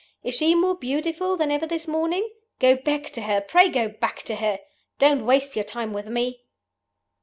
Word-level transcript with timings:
Is 0.23 0.33
she 0.33 0.55
more 0.55 0.73
beautiful 0.73 1.37
than 1.37 1.51
ever 1.51 1.67
this 1.67 1.87
morning? 1.87 2.27
Go 2.57 2.75
back 2.75 3.11
to 3.11 3.21
her 3.21 3.39
pray 3.39 3.69
go 3.69 3.87
back 3.87 4.23
to 4.23 4.37
her! 4.37 4.57
Don't 4.97 5.27
waste 5.27 5.55
your 5.55 5.63
time 5.65 5.93
with 5.93 6.07
me! 6.07 6.41